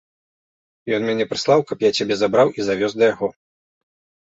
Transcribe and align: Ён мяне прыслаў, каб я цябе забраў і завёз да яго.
Ён 0.97 1.01
мяне 1.11 1.27
прыслаў, 1.35 1.59
каб 1.73 1.87
я 1.89 1.95
цябе 2.01 2.13
забраў 2.25 2.47
і 2.59 2.69
завёз 2.71 2.91
да 3.01 3.15
яго. 3.15 3.27